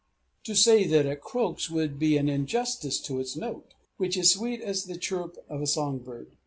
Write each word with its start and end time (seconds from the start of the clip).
To 0.45 0.55
say 0.55 0.85
that 0.87 1.05
it 1.05 1.21
croaks 1.21 1.69
would 1.69 1.99
be 1.99 2.17
an 2.17 2.27
injustice 2.27 2.99
to 3.01 3.19
its 3.19 3.35
note, 3.35 3.75
which 3.97 4.17
is 4.17 4.31
sweet 4.33 4.59
as 4.59 4.85
the 4.85 4.97
chirrup 4.97 5.37
of 5.47 5.61
a 5.61 5.67
song 5.67 5.99
bird. 5.99 6.31